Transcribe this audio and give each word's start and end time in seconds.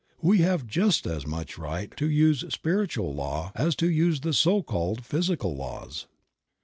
We 0.19 0.39
have 0.39 0.65
just 0.65 1.05
as 1.05 1.27
much 1.27 1.59
right 1.59 1.95
to 1.97 2.09
use 2.09 2.43
spiritual 2.49 3.13
law 3.13 3.51
as 3.53 3.75
to 3.75 3.87
use 3.87 4.19
so 4.35 4.63
called 4.63 5.05
physical 5.05 5.55
laws. 5.55 6.07